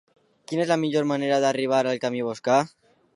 Quina 0.51 0.63
és 0.63 0.69
la 0.71 0.77
millor 0.83 1.05
manera 1.11 1.39
d'arribar 1.45 1.83
al 1.93 2.01
camí 2.07 2.25
Boscà? 2.31 2.57